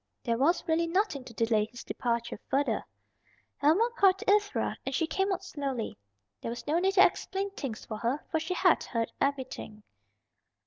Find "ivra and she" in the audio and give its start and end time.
4.35-5.05